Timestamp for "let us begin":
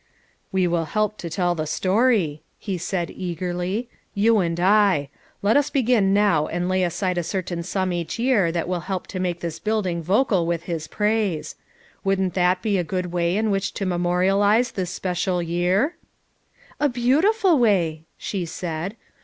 5.43-6.11